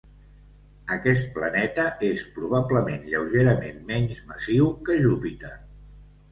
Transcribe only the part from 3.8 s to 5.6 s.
menys massiu que Júpiter.